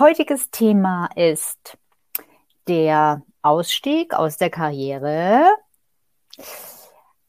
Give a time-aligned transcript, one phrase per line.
[0.00, 1.78] heutiges Thema ist
[2.66, 5.44] der Ausstieg aus der Karriere.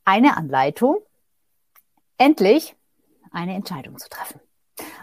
[0.05, 0.97] Eine Anleitung,
[2.17, 2.75] endlich
[3.31, 4.39] eine Entscheidung zu treffen.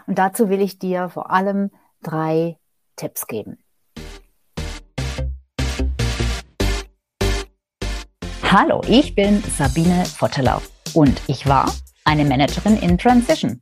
[0.07, 1.71] Und dazu will ich dir vor allem
[2.01, 2.57] drei
[2.95, 3.57] Tipps geben.
[8.51, 10.59] Hallo, ich bin Sabine Vottelau
[10.95, 11.71] und ich war
[12.03, 13.61] eine Managerin in Transition.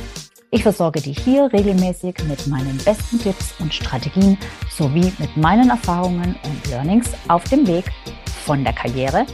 [0.53, 4.37] Ich versorge dich hier regelmäßig mit meinen besten Tipps und Strategien
[4.69, 7.85] sowie mit meinen Erfahrungen und Learnings auf dem Weg
[8.43, 9.25] von der Karriere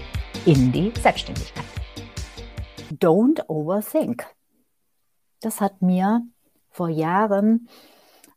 [0.46, 1.66] in die Selbstständigkeit.
[2.92, 4.28] Don't overthink.
[5.42, 6.22] Das hat mir
[6.70, 7.68] vor Jahren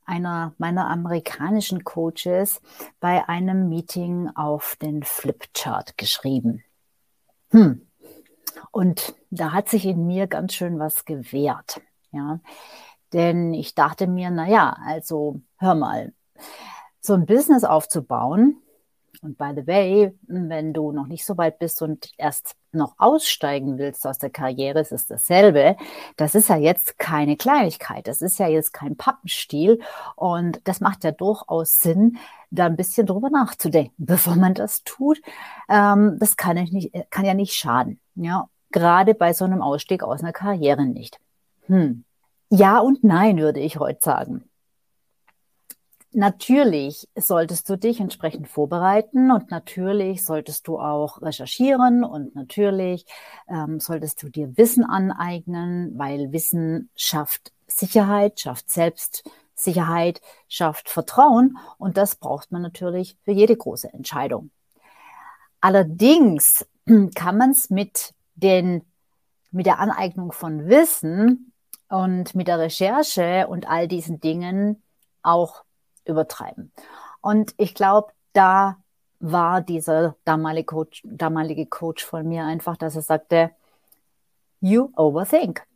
[0.07, 2.63] einer meiner amerikanischen Coaches
[2.99, 6.65] bei einem Meeting auf den Flipchart geschrieben.
[7.51, 7.87] Hm.
[8.71, 11.83] Und da hat sich in mir ganz schön was gewehrt.
[12.13, 12.41] Ja,
[13.13, 16.13] denn ich dachte mir, na ja, also hör mal,
[17.01, 18.57] so ein Business aufzubauen.
[19.23, 23.77] Und by the way, wenn du noch nicht so weit bist und erst noch aussteigen
[23.77, 25.77] willst aus der Karriere, ist es dasselbe.
[26.17, 28.07] Das ist ja jetzt keine Kleinigkeit.
[28.07, 29.81] Das ist ja jetzt kein Pappenstiel.
[30.17, 32.17] Und das macht ja durchaus Sinn,
[32.51, 35.21] da ein bisschen drüber nachzudenken, bevor man das tut.
[35.69, 38.01] Ähm, das kann, ich nicht, kann ja nicht schaden.
[38.15, 41.21] Ja, gerade bei so einem Ausstieg aus einer Karriere nicht.
[41.71, 42.05] Hm.
[42.51, 44.45] Ja und nein, würde ich heute sagen.
[46.11, 53.07] Natürlich solltest du dich entsprechend vorbereiten und natürlich solltest du auch recherchieren und natürlich
[53.49, 61.97] ähm, solltest du dir Wissen aneignen, weil Wissen schafft Sicherheit, schafft Selbstsicherheit, schafft Vertrauen und
[61.97, 64.51] das braucht man natürlich für jede große Entscheidung.
[65.61, 66.67] Allerdings
[67.15, 68.83] kann man es mit den
[69.53, 71.51] mit der Aneignung von Wissen
[71.91, 74.83] und mit der Recherche und all diesen Dingen
[75.23, 75.65] auch
[76.05, 76.73] übertreiben.
[77.21, 78.77] Und ich glaube, da
[79.19, 83.51] war dieser damalige Coach, damalige Coach von mir einfach, dass er sagte,
[84.61, 85.67] you overthink.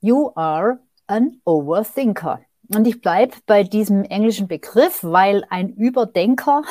[0.00, 0.78] You are
[1.08, 2.40] an overthinker.
[2.74, 6.62] Und ich bleibe bei diesem englischen Begriff, weil ein Überdenker,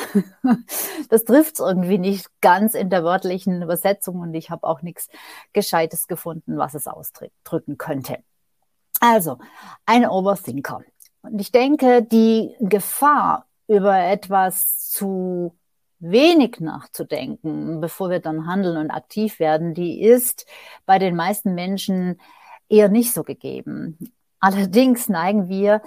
[1.08, 5.08] das trifft es irgendwie nicht ganz in der wörtlichen Übersetzung und ich habe auch nichts
[5.52, 8.18] Gescheites gefunden, was es ausdrücken könnte.
[9.00, 9.38] Also,
[9.84, 10.82] ein Overthinker.
[11.22, 15.56] Und ich denke, die Gefahr, über etwas zu
[15.98, 20.46] wenig nachzudenken, bevor wir dann handeln und aktiv werden, die ist
[20.84, 22.20] bei den meisten Menschen
[22.68, 23.98] eher nicht so gegeben.
[24.38, 25.82] Allerdings neigen wir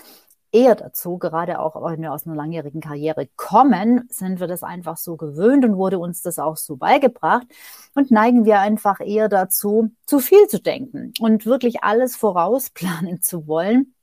[0.51, 4.97] eher dazu, gerade auch wenn wir aus einer langjährigen Karriere kommen, sind wir das einfach
[4.97, 7.47] so gewöhnt und wurde uns das auch so beigebracht
[7.95, 13.47] und neigen wir einfach eher dazu, zu viel zu denken und wirklich alles vorausplanen zu
[13.47, 13.93] wollen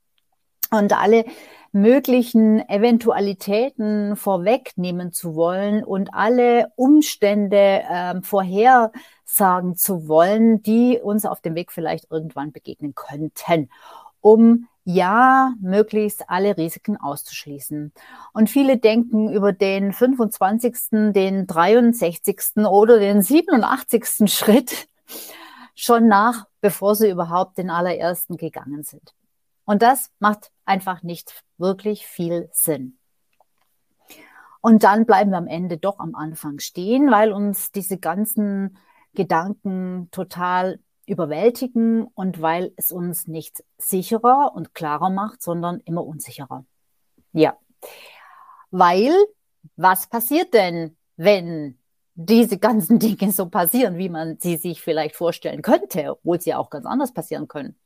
[0.71, 1.25] und alle
[1.71, 11.41] möglichen Eventualitäten vorwegnehmen zu wollen und alle Umstände äh, vorhersagen zu wollen, die uns auf
[11.41, 13.69] dem Weg vielleicht irgendwann begegnen könnten,
[14.21, 17.91] um ja, möglichst alle Risiken auszuschließen.
[18.31, 22.55] Und viele denken über den 25., den 63.
[22.65, 24.05] oder den 87.
[24.31, 24.87] Schritt
[25.75, 29.13] schon nach, bevor sie überhaupt den allerersten gegangen sind.
[29.65, 32.97] Und das macht einfach nicht wirklich viel Sinn.
[34.61, 38.77] Und dann bleiben wir am Ende doch am Anfang stehen, weil uns diese ganzen
[39.13, 46.65] Gedanken total überwältigen und weil es uns nicht sicherer und klarer macht, sondern immer unsicherer.
[47.31, 47.57] Ja.
[48.69, 49.13] Weil,
[49.75, 51.79] was passiert denn, wenn
[52.13, 56.69] diese ganzen Dinge so passieren, wie man sie sich vielleicht vorstellen könnte, obwohl sie auch
[56.69, 57.79] ganz anders passieren können?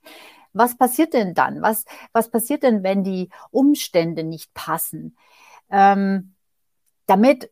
[0.54, 1.62] Was passiert denn dann?
[1.62, 5.16] Was, was passiert denn, wenn die Umstände nicht passen?
[5.70, 6.34] Ähm,
[7.06, 7.52] damit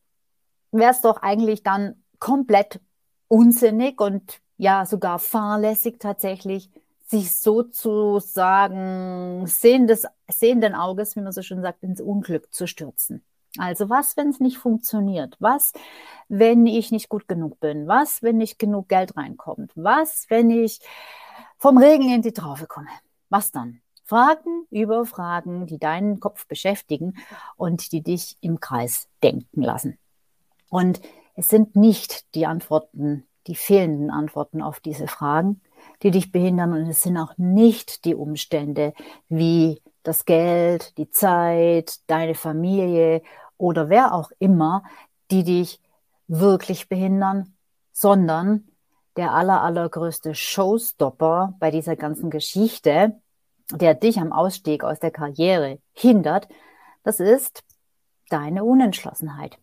[0.72, 2.82] wäre es doch eigentlich dann komplett
[3.28, 6.70] unsinnig und ja sogar fahrlässig tatsächlich,
[7.08, 13.24] sich sozusagen sehendes, sehenden Auges, wie man so schön sagt, ins Unglück zu stürzen.
[13.58, 15.36] Also was, wenn es nicht funktioniert?
[15.40, 15.74] Was,
[16.28, 17.88] wenn ich nicht gut genug bin?
[17.88, 19.72] Was, wenn nicht genug Geld reinkommt?
[19.74, 20.80] Was, wenn ich
[21.58, 22.90] vom Regen in die Traufe komme?
[23.30, 23.82] Was dann?
[24.04, 27.16] Fragen über Fragen, die deinen Kopf beschäftigen
[27.56, 29.98] und die dich im Kreis denken lassen.
[30.70, 31.02] Und
[31.40, 35.62] Es sind nicht die Antworten, die fehlenden Antworten auf diese Fragen,
[36.04, 38.94] die dich behindern und es sind auch nicht die Umstände
[39.28, 43.22] wie das Geld, die Zeit, deine Familie
[43.58, 44.84] oder wer auch immer,
[45.32, 45.80] die dich
[46.28, 47.56] wirklich behindern,
[47.92, 48.68] sondern
[49.18, 53.20] der aller, allergrößte Showstopper bei dieser ganzen Geschichte,
[53.72, 56.48] der dich am Ausstieg aus der Karriere hindert,
[57.04, 57.64] das ist
[58.30, 59.58] deine Unentschlossenheit.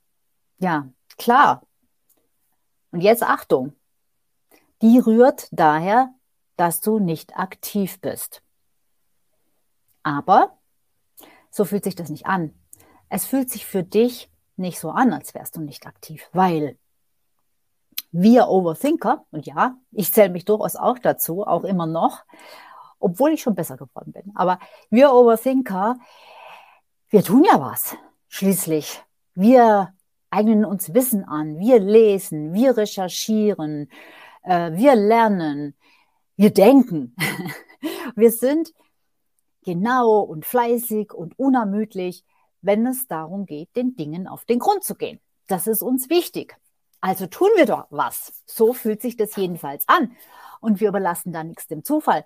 [0.58, 1.62] Ja, klar.
[2.96, 3.74] Und jetzt Achtung.
[4.80, 6.14] Die rührt daher,
[6.56, 8.40] dass du nicht aktiv bist.
[10.02, 10.56] Aber
[11.50, 12.58] so fühlt sich das nicht an.
[13.10, 16.78] Es fühlt sich für dich nicht so an, als wärst du nicht aktiv, weil
[18.12, 22.24] wir Overthinker, und ja, ich zähle mich durchaus auch dazu, auch immer noch,
[22.98, 24.58] obwohl ich schon besser geworden bin, aber
[24.88, 25.98] wir Overthinker,
[27.10, 27.94] wir tun ja was,
[28.28, 29.02] schließlich.
[29.34, 29.92] Wir
[30.36, 33.88] eignen uns Wissen an, wir lesen, wir recherchieren,
[34.42, 35.74] äh, wir lernen,
[36.36, 37.16] wir denken.
[38.16, 38.72] wir sind
[39.64, 42.24] genau und fleißig und unermüdlich,
[42.60, 45.20] wenn es darum geht, den Dingen auf den Grund zu gehen.
[45.46, 46.56] Das ist uns wichtig.
[47.00, 48.42] Also tun wir doch was.
[48.46, 50.12] So fühlt sich das jedenfalls an.
[50.60, 52.24] Und wir überlassen da nichts dem Zufall,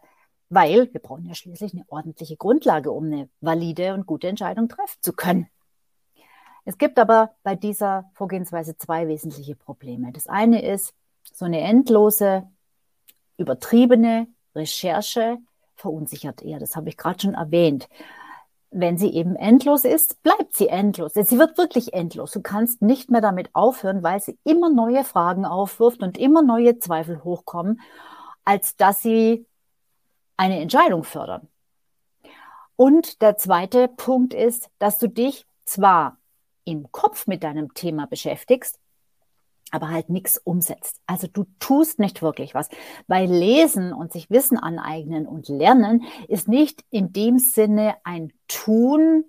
[0.49, 4.99] weil wir brauchen ja schließlich eine ordentliche Grundlage, um eine valide und gute Entscheidung treffen
[5.01, 5.49] zu können.
[6.65, 10.12] Es gibt aber bei dieser Vorgehensweise zwei wesentliche Probleme.
[10.12, 10.95] Das eine ist
[11.33, 12.47] so eine endlose,
[13.37, 15.39] übertriebene Recherche
[15.77, 16.59] verunsichert eher.
[16.59, 17.89] Das habe ich gerade schon erwähnt
[18.71, 21.15] wenn sie eben endlos ist, bleibt sie endlos.
[21.15, 22.31] Sie wird wirklich endlos.
[22.31, 26.79] Du kannst nicht mehr damit aufhören, weil sie immer neue Fragen aufwirft und immer neue
[26.79, 27.81] Zweifel hochkommen,
[28.45, 29.47] als dass sie
[30.37, 31.49] eine Entscheidung fördern.
[32.77, 36.17] Und der zweite Punkt ist, dass du dich zwar
[36.70, 38.78] im Kopf mit deinem Thema beschäftigst,
[39.70, 41.00] aber halt nichts umsetzt.
[41.06, 42.69] Also du tust nicht wirklich was.
[43.06, 49.25] Weil Lesen und sich Wissen aneignen und lernen ist nicht in dem Sinne ein Tun,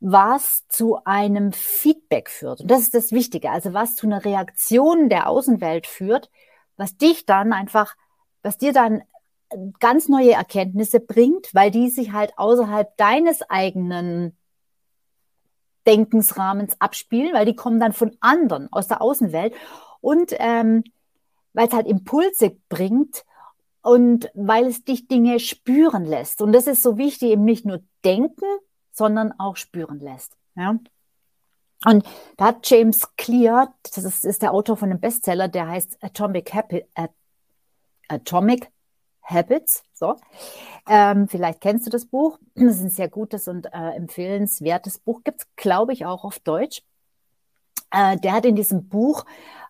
[0.00, 2.62] was zu einem Feedback führt.
[2.62, 3.50] Und das ist das Wichtige.
[3.50, 6.30] Also was zu einer Reaktion der Außenwelt führt,
[6.76, 7.94] was dich dann einfach,
[8.42, 9.02] was dir dann
[9.78, 14.36] ganz neue Erkenntnisse bringt, weil die sich halt außerhalb deines eigenen
[15.90, 19.52] Denkensrahmens abspielen, weil die kommen dann von anderen aus der Außenwelt
[20.00, 20.84] und ähm,
[21.52, 23.24] weil es halt Impulse bringt
[23.82, 26.42] und weil es dich Dinge spüren lässt.
[26.42, 28.46] Und das ist so wichtig, eben nicht nur denken,
[28.92, 30.36] sondern auch spüren lässt.
[30.54, 30.78] Ja?
[31.86, 32.04] Und
[32.36, 36.54] da hat James Clear, das ist, ist der Autor von einem Bestseller, der heißt Atomic,
[36.54, 36.84] Happy,
[38.06, 38.70] Atomic
[39.30, 39.82] Habits.
[39.94, 40.16] So,
[40.88, 42.38] ähm, vielleicht kennst du das Buch.
[42.54, 45.22] Das ist ein sehr gutes und äh, empfehlenswertes Buch.
[45.24, 46.82] Gibt es, glaube ich, auch auf Deutsch.
[47.90, 49.24] Äh, der hat in diesem Buch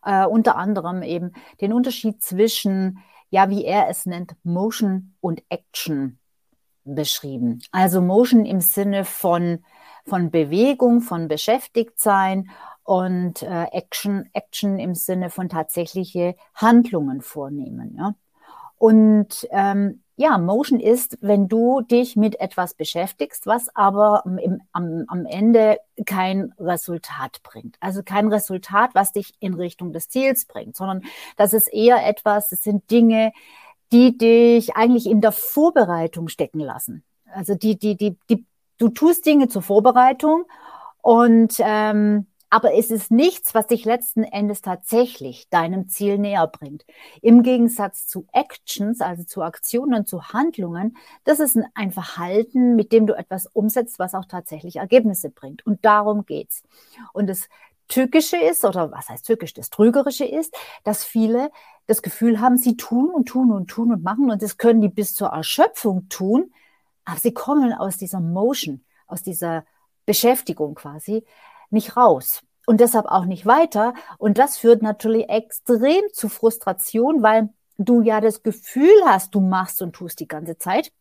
[0.04, 2.98] äh, unter anderem eben den Unterschied zwischen,
[3.30, 6.18] ja, wie er es nennt, Motion und Action
[6.84, 7.60] beschrieben.
[7.72, 9.64] Also Motion im Sinne von,
[10.06, 12.50] von Bewegung, von Beschäftigtsein
[12.82, 17.94] und äh, Action, Action im Sinne von tatsächliche Handlungen vornehmen.
[17.96, 18.14] Ja?
[18.80, 25.04] Und ähm, ja, Motion ist, wenn du dich mit etwas beschäftigst, was aber im, am,
[25.06, 27.76] am Ende kein Resultat bringt.
[27.80, 31.02] Also kein Resultat, was dich in Richtung des Ziels bringt, sondern
[31.36, 33.32] das ist eher etwas, das sind Dinge,
[33.92, 37.04] die dich eigentlich in der Vorbereitung stecken lassen.
[37.34, 38.46] Also die, die, die, die,
[38.78, 40.44] du tust Dinge zur Vorbereitung
[41.02, 46.84] und ähm, aber es ist nichts, was dich letzten Endes tatsächlich deinem Ziel näher bringt.
[47.22, 53.06] Im Gegensatz zu Actions, also zu Aktionen, zu Handlungen, das ist ein Verhalten, mit dem
[53.06, 55.64] du etwas umsetzt, was auch tatsächlich Ergebnisse bringt.
[55.64, 56.64] Und darum geht's.
[57.12, 57.48] Und das
[57.86, 60.54] Tückische ist, oder was heißt tückisch, das Trügerische ist,
[60.84, 61.50] dass viele
[61.86, 64.88] das Gefühl haben, sie tun und tun und tun und machen und das können die
[64.88, 66.52] bis zur Erschöpfung tun,
[67.04, 69.64] aber sie kommen aus dieser Motion, aus dieser
[70.06, 71.24] Beschäftigung quasi
[71.70, 73.94] nicht raus und deshalb auch nicht weiter.
[74.18, 77.48] Und das führt natürlich extrem zu Frustration, weil
[77.78, 80.92] du ja das Gefühl hast, du machst und tust die ganze Zeit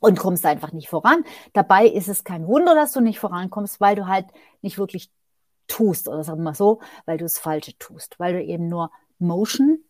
[0.00, 1.24] und kommst einfach nicht voran.
[1.52, 4.26] Dabei ist es kein Wunder, dass du nicht vorankommst, weil du halt
[4.62, 5.10] nicht wirklich
[5.66, 8.90] tust oder sagen wir mal so, weil du das Falsche tust, weil du eben nur
[9.18, 9.80] Motion,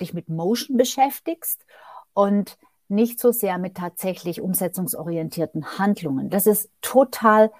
[0.00, 1.64] dich mit Motion beschäftigst
[2.12, 2.58] und
[2.88, 6.28] nicht so sehr mit tatsächlich umsetzungsorientierten Handlungen.
[6.28, 7.52] Das ist total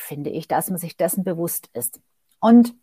[0.00, 2.00] finde ich, dass man sich dessen bewusst ist.
[2.40, 2.74] Und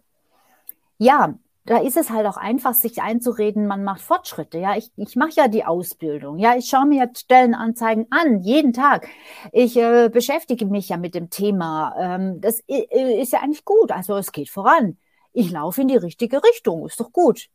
[0.97, 1.35] ja,
[1.67, 4.57] da ist es halt auch einfach, sich einzureden, man macht Fortschritte.
[4.57, 6.37] Ja, ich, ich mache ja die Ausbildung.
[6.37, 9.09] Ja, ich schaue mir jetzt Stellenanzeigen an, jeden Tag.
[9.51, 11.93] Ich äh, beschäftige mich ja mit dem Thema.
[11.99, 13.91] Ähm, das ist ja eigentlich gut.
[13.91, 14.97] Also es geht voran.
[15.33, 17.49] ich laufe in die richtige Richtung, ist doch gut.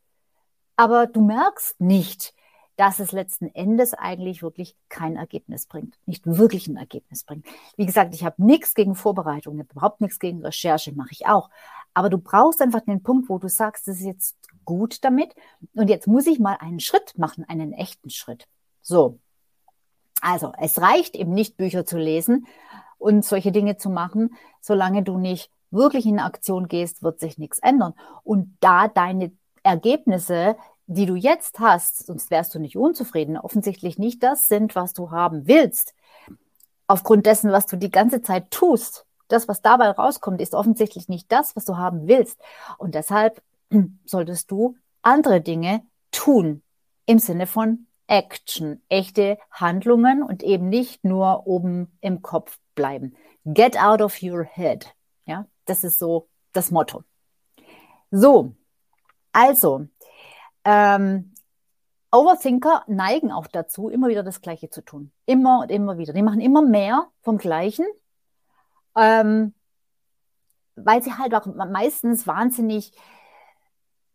[0.75, 2.33] Aber du merkst nicht,
[2.75, 7.45] dass es letzten Endes eigentlich wirklich kein Ergebnis bringt, nicht wirklich ein Ergebnis bringt.
[7.77, 11.49] Wie gesagt, ich habe nichts gegen Vorbereitung, überhaupt nichts gegen Recherche, mache ich auch.
[11.93, 15.35] Aber du brauchst einfach den Punkt, wo du sagst, das ist jetzt gut damit
[15.75, 18.47] und jetzt muss ich mal einen Schritt machen, einen echten Schritt.
[18.81, 19.19] So.
[20.21, 22.47] Also, es reicht eben nicht, Bücher zu lesen
[22.97, 27.59] und solche Dinge zu machen, solange du nicht wirklich in Aktion gehst, wird sich nichts
[27.59, 27.93] ändern.
[28.23, 30.55] Und da deine Ergebnisse
[30.87, 35.11] die du jetzt hast, sonst wärst du nicht unzufrieden, offensichtlich nicht das sind, was du
[35.11, 35.93] haben willst,
[36.87, 41.31] aufgrund dessen, was du die ganze Zeit tust, das, was dabei rauskommt, ist offensichtlich nicht
[41.31, 42.39] das, was du haben willst.
[42.77, 43.41] Und deshalb
[44.05, 46.61] solltest du andere Dinge tun
[47.05, 53.15] im Sinne von Action, echte Handlungen und eben nicht nur oben im Kopf bleiben.
[53.45, 54.93] Get out of your head.
[55.25, 57.03] Ja, das ist so das Motto.
[58.11, 58.53] So,
[59.31, 59.87] also,
[60.65, 61.33] ähm,
[62.13, 65.11] Overthinker neigen auch dazu, immer wieder das Gleiche zu tun.
[65.25, 66.13] Immer und immer wieder.
[66.13, 67.85] Die machen immer mehr vom Gleichen,
[68.95, 69.53] ähm,
[70.75, 72.91] weil sie halt auch meistens wahnsinnig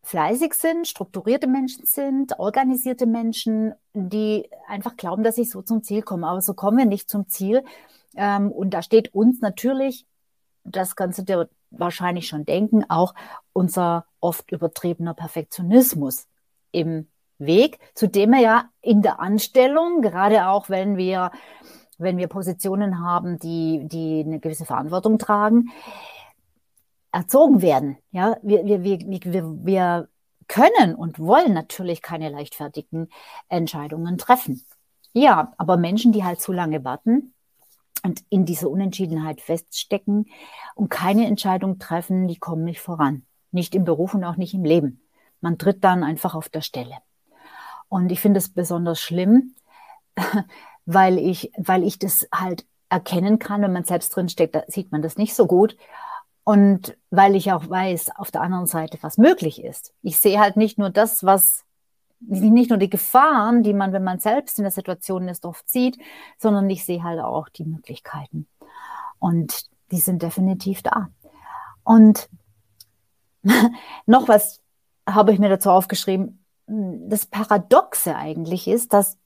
[0.03, 6.03] fleißig sind, strukturierte Menschen sind, organisierte Menschen, die einfach glauben, dass ich so zum Ziel
[6.03, 6.29] komme.
[6.29, 7.65] Aber so kommen wir nicht zum Ziel.
[8.17, 10.07] Ähm, und da steht uns natürlich,
[10.63, 13.15] das kannst du dir wahrscheinlich schon denken, auch
[13.53, 16.29] unser oft übertriebener Perfektionismus
[16.73, 17.09] im
[17.39, 21.31] Weg, zu dem er ja in der Anstellung, gerade auch wenn wir,
[21.99, 25.71] wenn wir Positionen haben, die, die eine gewisse Verantwortung tragen,
[27.13, 27.99] erzogen werden.
[28.11, 30.09] Ja, wir, wir, wir, wir, wir
[30.49, 33.09] können und wollen natürlich keine leichtfertigen
[33.49, 34.65] Entscheidungen treffen.
[35.13, 37.35] Ja, aber Menschen, die halt zu lange warten
[38.03, 40.27] und in dieser Unentschiedenheit feststecken
[40.75, 43.25] und keine Entscheidung treffen, die kommen nicht voran.
[43.51, 45.08] Nicht im Beruf und auch nicht im Leben.
[45.41, 46.97] Man tritt dann einfach auf der Stelle.
[47.89, 49.55] Und ich finde es besonders schlimm,
[50.87, 54.93] weil ich, weil ich das halt erkennen kann, wenn man selbst drin steckt, da sieht
[54.93, 55.77] man das nicht so gut.
[56.45, 59.93] Und weil ich auch weiß, auf der anderen Seite, was möglich ist.
[60.03, 61.65] Ich sehe halt nicht nur das, was,
[62.21, 65.99] nicht nur die Gefahren, die man, wenn man selbst in der Situation ist, oft sieht,
[66.39, 68.49] sondern ich sehe halt auch die Möglichkeiten.
[69.19, 71.11] Und die sind definitiv da.
[71.85, 72.31] Und
[74.07, 74.61] noch was
[75.15, 79.17] habe ich mir dazu aufgeschrieben, das Paradoxe eigentlich ist, dass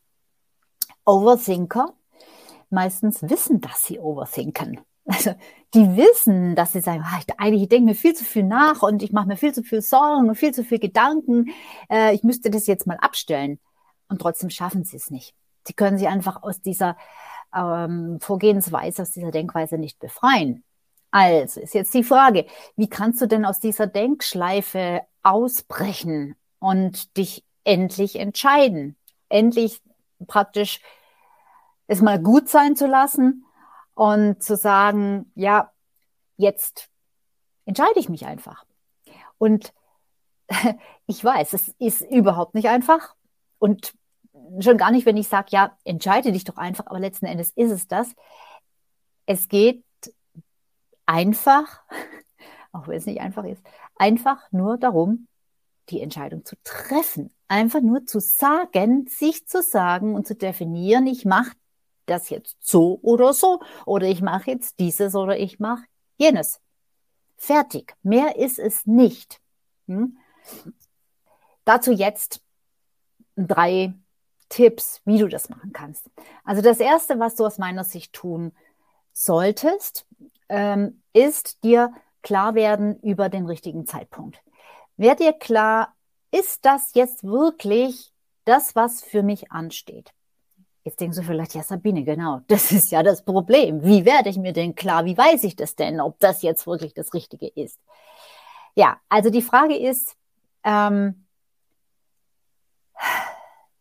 [1.05, 1.93] Overthinker
[2.71, 4.81] meistens wissen, dass sie overthinken.
[5.05, 5.35] Also
[5.75, 8.83] die wissen, dass sie sagen, ah, ich, eigentlich ich denke mir viel zu viel nach
[8.83, 11.51] und ich mache mir viel zu viel Sorgen und viel zu viel Gedanken.
[11.91, 13.59] Äh, ich müsste das jetzt mal abstellen.
[14.09, 15.35] Und trotzdem schaffen sie es nicht.
[15.67, 16.97] Sie können sich einfach aus dieser
[17.53, 20.63] ähm, Vorgehensweise, aus dieser Denkweise nicht befreien.
[21.11, 22.47] Also ist jetzt die Frage,
[22.77, 28.97] wie kannst du denn aus dieser Denkschleife ausbrechen und dich endlich entscheiden?
[29.29, 29.81] Endlich
[30.27, 30.81] praktisch
[31.87, 33.45] es mal gut sein zu lassen
[33.95, 35.73] und zu sagen, ja,
[36.37, 36.89] jetzt
[37.65, 38.65] entscheide ich mich einfach.
[39.39, 39.73] Und
[41.07, 43.15] ich weiß, es ist überhaupt nicht einfach
[43.59, 43.95] und
[44.61, 47.71] schon gar nicht, wenn ich sage, ja, entscheide dich doch einfach, aber letzten Endes ist
[47.71, 48.09] es das.
[49.27, 49.85] Es geht
[51.07, 51.83] einfach,
[52.73, 53.63] auch wenn es nicht einfach ist,
[53.97, 55.29] einfach nur darum,
[55.89, 57.31] die Entscheidung zu treffen.
[57.49, 61.53] Einfach nur zu sagen, sich zu sagen und zu definieren, ich mache
[62.07, 65.85] das jetzt so oder so oder ich mache jetzt dieses oder ich mache
[66.17, 66.61] jenes.
[67.37, 67.95] Fertig.
[68.03, 69.41] Mehr ist es nicht.
[69.87, 70.17] Hm?
[71.65, 72.41] Dazu jetzt
[73.37, 73.95] drei
[74.49, 76.11] Tipps, wie du das machen kannst.
[76.45, 78.53] Also das Erste, was du aus meiner Sicht tun
[79.13, 80.07] solltest,
[80.49, 84.41] ähm, ist dir klar werden über den richtigen Zeitpunkt.
[84.97, 85.95] Werd dir klar,
[86.31, 88.13] ist das jetzt wirklich
[88.45, 90.13] das, was für mich ansteht?
[90.85, 93.83] Jetzt denkst du vielleicht, ja, Sabine, genau, das ist ja das Problem.
[93.85, 95.05] Wie werde ich mir denn klar?
[95.05, 97.79] Wie weiß ich das denn, ob das jetzt wirklich das Richtige ist?
[98.75, 100.17] Ja, also die Frage ist,
[100.65, 101.27] ähm,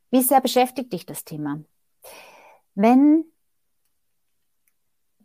[0.10, 1.62] wie sehr beschäftigt dich das Thema?
[2.76, 3.26] Wenn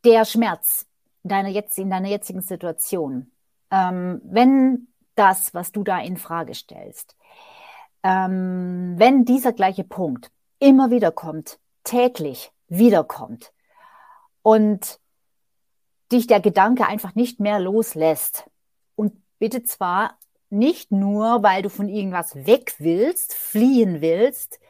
[0.04, 0.86] der Schmerz
[1.28, 3.30] deiner jetzt, in deiner jetzigen Situation,
[3.70, 7.16] ähm, wenn das, was du da in Frage stellst,
[8.02, 13.52] ähm, wenn dieser gleiche Punkt immer wieder kommt, täglich wiederkommt
[14.42, 15.00] und
[16.12, 18.48] dich der Gedanke einfach nicht mehr loslässt
[18.94, 20.18] und bitte zwar
[20.50, 24.60] nicht nur, weil du von irgendwas weg willst, fliehen willst,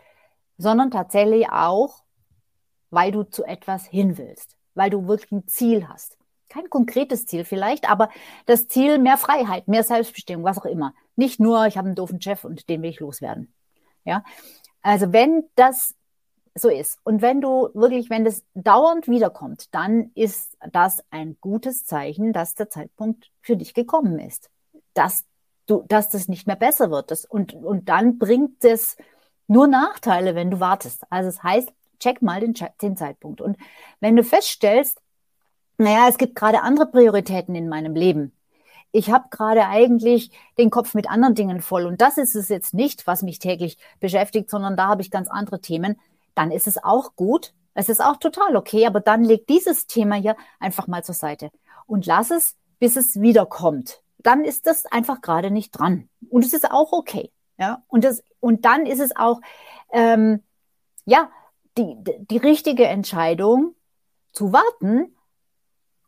[0.56, 2.02] sondern tatsächlich auch,
[2.90, 6.16] weil du zu etwas hin willst, weil du wirklich ein Ziel hast
[6.56, 8.08] kein konkretes Ziel vielleicht, aber
[8.46, 10.94] das Ziel mehr Freiheit, mehr Selbstbestimmung, was auch immer.
[11.14, 13.52] Nicht nur, ich habe einen doofen Chef und den will ich loswerden.
[14.04, 14.24] Ja,
[14.82, 15.94] also wenn das
[16.54, 21.84] so ist und wenn du wirklich, wenn das dauernd wiederkommt, dann ist das ein gutes
[21.84, 24.48] Zeichen, dass der Zeitpunkt für dich gekommen ist,
[24.94, 25.24] dass
[25.66, 27.10] du, dass das nicht mehr besser wird.
[27.10, 28.96] Das, und, und dann bringt es
[29.48, 31.04] nur Nachteile, wenn du wartest.
[31.10, 33.40] Also es das heißt, check mal den, den Zeitpunkt.
[33.40, 33.56] Und
[34.00, 35.00] wenn du feststellst,
[35.78, 38.32] naja, es gibt gerade andere Prioritäten in meinem Leben.
[38.92, 42.72] Ich habe gerade eigentlich den Kopf mit anderen Dingen voll und das ist es jetzt
[42.72, 46.00] nicht, was mich täglich beschäftigt, sondern da habe ich ganz andere Themen.
[46.34, 47.52] Dann ist es auch gut.
[47.74, 51.50] Es ist auch total okay, aber dann leg dieses Thema hier einfach mal zur Seite
[51.86, 54.00] und lass es, bis es wiederkommt.
[54.18, 57.30] Dann ist das einfach gerade nicht dran und es ist auch okay.
[57.58, 59.40] Ja, und das und dann ist es auch
[59.90, 60.42] ähm,
[61.04, 61.30] ja
[61.76, 63.74] die, die richtige Entscheidung
[64.32, 65.15] zu warten,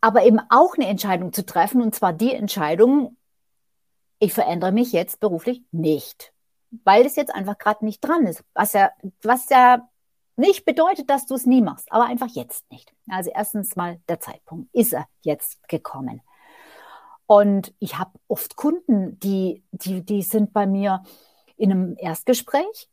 [0.01, 3.17] aber eben auch eine Entscheidung zu treffen, und zwar die Entscheidung,
[4.19, 6.33] ich verändere mich jetzt beruflich nicht,
[6.85, 8.91] weil es jetzt einfach gerade nicht dran ist, was ja,
[9.23, 9.89] was ja
[10.37, 12.93] nicht bedeutet, dass du es nie machst, aber einfach jetzt nicht.
[13.09, 16.23] Also erstens mal der Zeitpunkt ist er jetzt gekommen.
[17.27, 21.03] Und ich habe oft Kunden, die, die, die sind bei mir
[21.57, 22.89] in einem Erstgespräch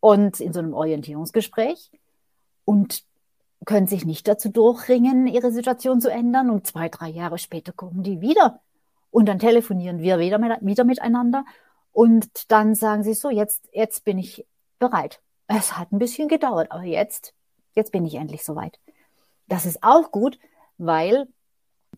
[0.00, 1.90] und in so einem Orientierungsgespräch
[2.64, 3.04] und
[3.66, 6.50] können sich nicht dazu durchringen, ihre Situation zu ändern.
[6.50, 8.60] Und zwei, drei Jahre später kommen die wieder.
[9.10, 11.44] Und dann telefonieren wir wieder, mit, wieder miteinander.
[11.92, 14.46] Und dann sagen sie so, jetzt, jetzt bin ich
[14.78, 15.20] bereit.
[15.46, 17.34] Es hat ein bisschen gedauert, aber jetzt,
[17.74, 18.78] jetzt bin ich endlich soweit.
[19.48, 20.38] Das ist auch gut,
[20.78, 21.26] weil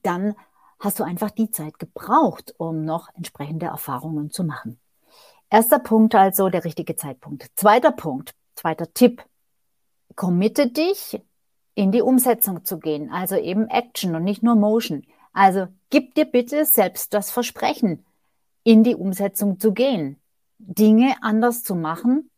[0.03, 0.35] dann
[0.81, 4.81] hast du einfach die Zeit gebraucht, um noch entsprechende Erfahrungen zu machen.
[5.51, 7.51] Erster Punkt also der richtige Zeitpunkt.
[7.57, 9.23] Zweiter Punkt, zweiter Tipp.
[10.17, 11.21] Committe dich
[11.75, 15.05] in die Umsetzung zu gehen, also eben Action und nicht nur Motion.
[15.33, 18.05] Also gib dir bitte selbst das Versprechen,
[18.65, 20.21] in die Umsetzung zu gehen,
[20.59, 22.31] Dinge anders zu machen,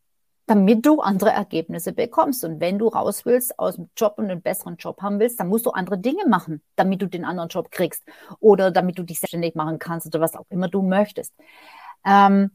[0.47, 2.43] damit du andere Ergebnisse bekommst.
[2.43, 5.47] Und wenn du raus willst aus dem Job und einen besseren Job haben willst, dann
[5.47, 8.03] musst du andere Dinge machen, damit du den anderen Job kriegst
[8.39, 11.33] oder damit du dich selbstständig machen kannst oder was auch immer du möchtest.
[12.05, 12.51] Ähm,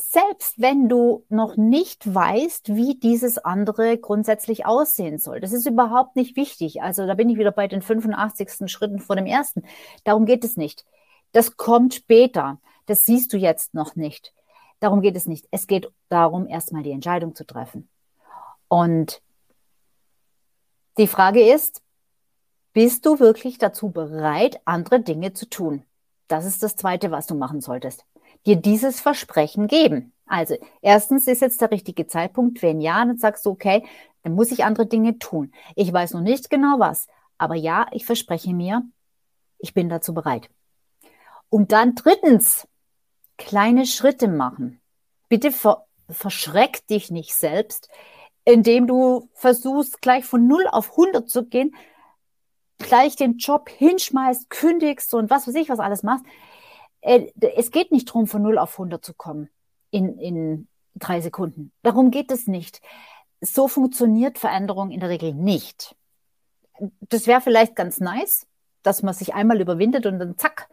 [0.00, 5.40] selbst wenn du noch nicht weißt, wie dieses andere grundsätzlich aussehen soll.
[5.40, 6.82] Das ist überhaupt nicht wichtig.
[6.82, 8.70] Also da bin ich wieder bei den 85.
[8.70, 9.62] Schritten vor dem ersten.
[10.04, 10.84] Darum geht es nicht.
[11.32, 12.60] Das kommt später.
[12.86, 14.32] Das siehst du jetzt noch nicht.
[14.80, 15.48] Darum geht es nicht.
[15.50, 17.88] Es geht darum, erstmal die Entscheidung zu treffen.
[18.68, 19.20] Und
[20.96, 21.82] die Frage ist,
[22.72, 25.82] bist du wirklich dazu bereit, andere Dinge zu tun?
[26.28, 28.04] Das ist das Zweite, was du machen solltest
[28.48, 30.12] dir dieses Versprechen geben.
[30.26, 32.62] Also erstens ist jetzt der richtige Zeitpunkt.
[32.62, 33.84] Wenn ja, dann sagst du, okay,
[34.22, 35.52] dann muss ich andere Dinge tun.
[35.76, 37.06] Ich weiß noch nicht genau was,
[37.36, 38.82] aber ja, ich verspreche mir,
[39.58, 40.48] ich bin dazu bereit.
[41.50, 42.66] Und dann drittens,
[43.36, 44.80] kleine Schritte machen.
[45.28, 47.90] Bitte ver verschreck dich nicht selbst,
[48.46, 51.74] indem du versuchst, gleich von 0 auf 100 zu gehen,
[52.78, 56.24] gleich den Job hinschmeißt, kündigst und was weiß ich, was alles machst.
[57.00, 59.48] Äh, es geht nicht darum, von 0 auf 100 zu kommen
[59.90, 61.72] in, in drei Sekunden.
[61.82, 62.80] Darum geht es nicht.
[63.40, 65.94] So funktioniert Veränderung in der Regel nicht.
[67.00, 68.46] Das wäre vielleicht ganz nice,
[68.82, 70.68] dass man sich einmal überwindet und dann zack,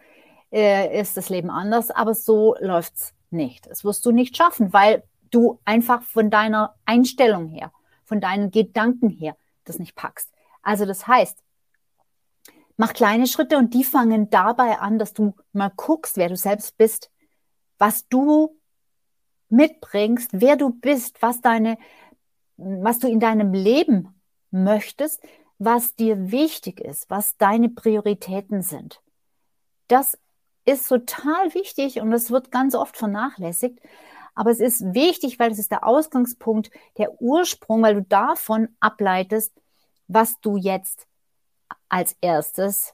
[0.51, 3.67] äh, ist das Leben anders, aber so läuft's nicht.
[3.67, 7.71] Das wirst du nicht schaffen, weil du einfach von deiner Einstellung her,
[8.03, 10.31] von deinen Gedanken her das nicht packst.
[10.61, 11.37] Also das heißt,
[12.77, 16.77] Mach kleine Schritte und die fangen dabei an, dass du mal guckst, wer du selbst
[16.77, 17.09] bist,
[17.77, 18.59] was du
[19.49, 21.77] mitbringst, wer du bist, was deine,
[22.57, 25.21] was du in deinem Leben möchtest,
[25.57, 29.01] was dir wichtig ist, was deine Prioritäten sind.
[29.87, 30.17] Das
[30.65, 33.79] ist total wichtig und es wird ganz oft vernachlässigt.
[34.33, 39.53] Aber es ist wichtig, weil es ist der Ausgangspunkt, der Ursprung, weil du davon ableitest,
[40.07, 41.07] was du jetzt
[41.89, 42.93] als erstes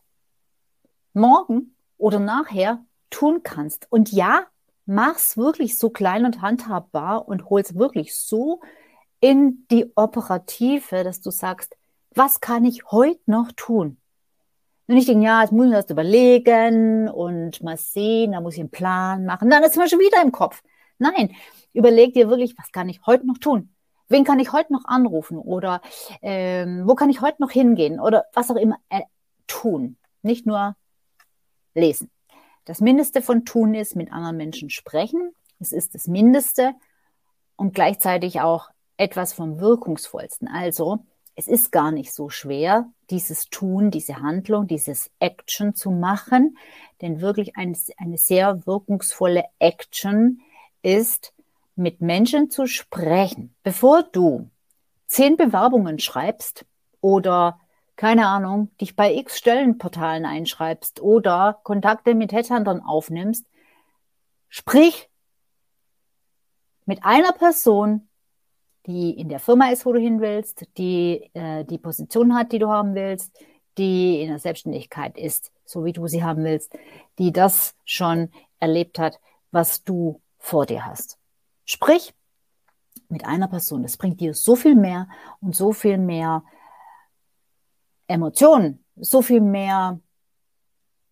[1.14, 3.88] morgen oder nachher tun kannst.
[3.90, 4.46] Und ja,
[4.86, 8.62] mach's wirklich so klein und handhabbar und hol's wirklich so
[9.20, 11.78] in die Operative, dass du sagst,
[12.14, 13.98] was kann ich heute noch tun?
[14.88, 18.60] Und ich denke, ja, jetzt muss ich das überlegen und mal sehen, da muss ich
[18.60, 19.50] einen Plan machen.
[19.50, 20.62] Dann ist es schon wieder im Kopf.
[20.98, 21.34] Nein,
[21.72, 23.74] überleg dir wirklich, was kann ich heute noch tun?
[24.12, 25.38] Wen kann ich heute noch anrufen?
[25.38, 25.82] Oder
[26.22, 28.00] ähm, wo kann ich heute noch hingehen?
[28.00, 29.02] Oder was auch immer äh,
[29.48, 29.98] tun.
[30.22, 30.76] Nicht nur
[31.74, 32.12] lesen.
[32.66, 35.34] Das Mindeste von tun ist, mit anderen Menschen sprechen.
[35.60, 36.74] Es ist das Mindeste
[37.56, 40.48] und gleichzeitig auch etwas vom Wirkungsvollsten.
[40.48, 41.00] Also,
[41.36, 46.58] es ist gar nicht so schwer, dieses Tun, diese Handlung, dieses Action zu machen.
[47.02, 50.42] Denn wirklich eine, eine sehr wirkungsvolle Action
[50.82, 51.34] ist,
[51.76, 53.56] mit Menschen zu sprechen.
[53.64, 54.50] Bevor du
[55.08, 56.66] zehn Bewerbungen schreibst
[57.02, 57.60] oder
[57.96, 63.46] keine Ahnung, dich bei x Stellenportalen einschreibst oder Kontakte mit Headhuntern aufnimmst,
[64.50, 65.10] sprich
[66.86, 68.10] mit einer Person,
[68.88, 72.60] die in der Firma ist, wo du hin willst, die äh, die Position hat, die
[72.60, 73.38] du haben willst,
[73.78, 76.76] die in der Selbstständigkeit ist, so wie du sie haben willst,
[77.20, 79.20] die das schon erlebt hat,
[79.52, 81.21] was du vor dir hast.
[81.72, 82.14] Sprich
[83.08, 83.82] mit einer Person.
[83.82, 85.08] Das bringt dir so viel mehr
[85.40, 86.44] und so viel mehr
[88.08, 90.02] Emotionen, so viel mehr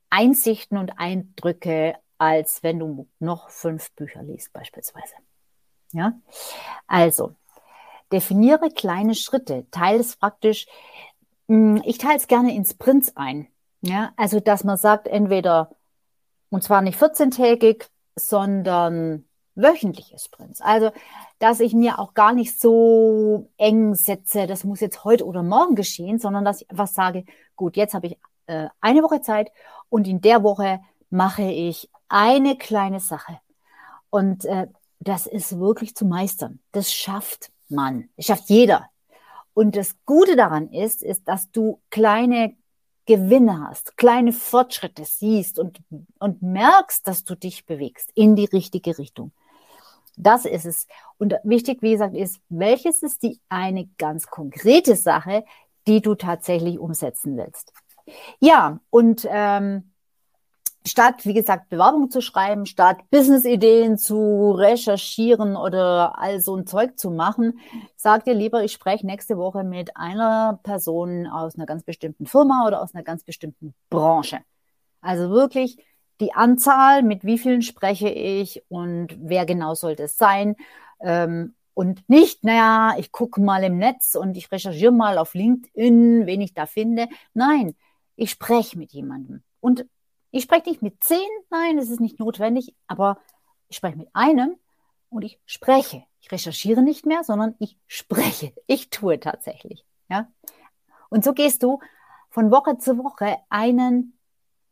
[0.10, 5.14] Einsichten und Eindrücke, als wenn du noch fünf Bücher liest beispielsweise.
[5.94, 6.20] Ja,
[6.88, 7.36] also
[8.12, 10.68] definiere kleine Schritte, teile es praktisch.
[11.48, 13.48] Hm, ich teile es gerne in Sprints ein.
[13.80, 15.74] Ja, also dass man sagt, entweder
[16.50, 19.29] und zwar nicht 14-tägig, sondern
[19.62, 20.62] wöchentliche Sprints.
[20.62, 20.92] Also,
[21.40, 25.76] dass ich mir auch gar nicht so eng setze, das muss jetzt heute oder morgen
[25.76, 28.18] geschehen, sondern dass ich einfach sage, gut, jetzt habe ich
[28.48, 29.52] äh, eine Woche Zeit
[29.90, 33.40] und in der Woche mache ich eine kleine Sache.
[34.10, 34.68] Und äh,
[35.00, 36.60] das ist wirklich zu meistern.
[36.72, 38.10] Das schafft man.
[38.18, 38.90] Das schafft jeder.
[39.54, 42.56] Und das Gute daran ist, ist, dass du kleine
[43.06, 45.80] Gewinne hast, kleine Fortschritte siehst und,
[46.20, 49.32] und merkst, dass du dich bewegst in die richtige Richtung.
[50.20, 50.86] Das ist es.
[51.18, 55.46] Und wichtig, wie gesagt, ist, welches ist die eine ganz konkrete Sache,
[55.88, 57.72] die du tatsächlich umsetzen willst.
[58.42, 59.94] Ja, und ähm,
[60.86, 67.00] statt, wie gesagt, Bewerbung zu schreiben, statt Business-Ideen zu recherchieren oder all so ein Zeug
[67.00, 67.60] zu machen,
[67.96, 72.68] sag dir lieber, ich spreche nächste Woche mit einer Person aus einer ganz bestimmten Firma
[72.68, 74.40] oder aus einer ganz bestimmten Branche.
[75.00, 75.78] Also wirklich
[76.20, 80.56] die Anzahl, mit wie vielen spreche ich und wer genau sollte es sein.
[81.02, 86.26] Ähm, und nicht, naja, ich gucke mal im Netz und ich recherchiere mal auf LinkedIn,
[86.26, 87.08] wen ich da finde.
[87.34, 87.76] Nein,
[88.18, 89.44] ich spreche mit jemandem.
[89.62, 89.86] Und
[90.32, 93.20] ich spreche nicht mit zehn, nein, das ist nicht notwendig, aber
[93.70, 94.58] ich spreche mit einem
[95.10, 96.04] und ich spreche.
[96.20, 98.54] Ich recherchiere nicht mehr, sondern ich spreche.
[98.68, 99.86] Ich tue tatsächlich.
[100.10, 100.28] Ja?
[101.10, 101.80] Und so gehst du
[102.30, 104.19] von Woche zu Woche einen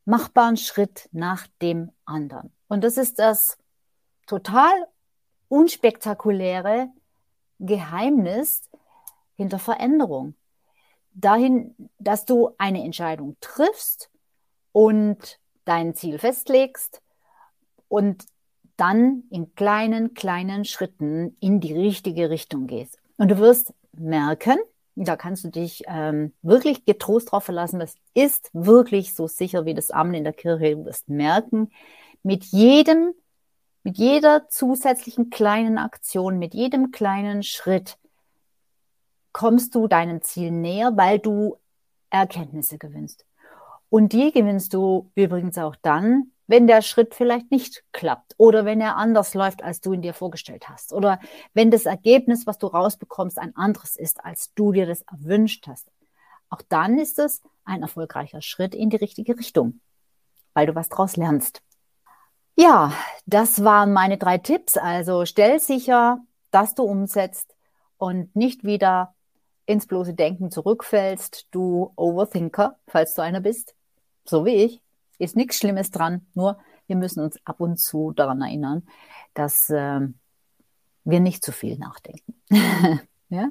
[0.08, 2.52] machbaren Schritt nach dem anderen.
[2.70, 3.58] Und das ist das
[4.26, 4.72] total
[5.50, 6.89] unspektakuläre
[7.60, 8.70] Geheimnis
[9.36, 10.36] hinter Veränderung.
[11.13, 14.10] Dahin, dass du eine Entscheidung triffst
[14.72, 17.02] und dein Ziel festlegst
[17.89, 18.26] und
[18.78, 22.98] dann in kleinen, kleinen Schritten in die richtige Richtung gehst.
[23.17, 24.58] Und du wirst merken,
[25.06, 27.80] da kannst du dich ähm, wirklich getrost drauf verlassen.
[27.80, 30.76] Das ist wirklich so sicher wie das Amen in der Kirche.
[30.76, 31.70] Du wirst merken,
[32.24, 33.14] mit jedem,
[33.84, 37.98] mit jeder zusätzlichen kleinen Aktion, mit jedem kleinen Schritt
[39.34, 41.58] kommst du deinem Ziel näher, weil du
[42.10, 43.26] Erkenntnisse gewinnst.
[43.90, 48.82] Und die gewinnst du übrigens auch dann, wenn der Schritt vielleicht nicht klappt oder wenn
[48.82, 51.20] er anders läuft, als du ihn dir vorgestellt hast oder
[51.54, 55.92] wenn das Ergebnis, was du rausbekommst, ein anderes ist, als du dir das erwünscht hast.
[56.50, 59.82] Auch dann ist es ein erfolgreicher Schritt in die richtige Richtung,
[60.54, 61.62] weil du was daraus lernst.
[62.56, 62.94] Ja,
[63.26, 64.78] das waren meine drei Tipps.
[64.78, 67.56] Also stell sicher, dass du umsetzt
[67.98, 69.14] und nicht wieder
[69.66, 73.76] ins bloße Denken zurückfällst, du Overthinker, falls du einer bist,
[74.24, 74.82] so wie ich
[75.17, 78.88] ist nichts Schlimmes dran, nur wir müssen uns ab und zu daran erinnern,
[79.34, 80.01] dass äh,
[81.03, 82.36] wir nicht zu viel nachdenken.
[83.30, 83.49] ja?